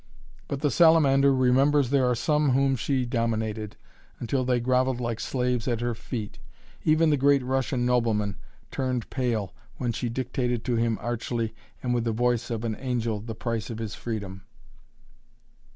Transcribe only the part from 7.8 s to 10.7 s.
nobleman turned pale when she dictated